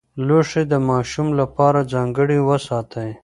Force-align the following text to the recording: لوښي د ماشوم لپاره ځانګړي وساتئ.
لوښي 0.27 0.63
د 0.71 0.73
ماشوم 0.89 1.27
لپاره 1.39 1.87
ځانګړي 1.93 2.39
وساتئ. 2.47 3.09